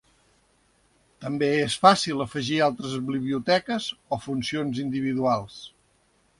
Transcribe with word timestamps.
També 1.25 1.49
és 1.65 1.75
fàcil 1.83 2.25
afegir 2.25 2.57
altres 2.69 2.97
biblioteques 3.11 3.93
o 4.17 4.21
funciones 4.27 4.85
individuals. 4.89 5.63